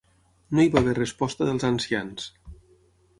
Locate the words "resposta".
0.99-1.49